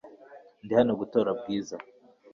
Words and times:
Ndi 0.63 0.73
hano 0.79 0.93
gutora 1.01 1.29
Bwiza. 1.39 1.75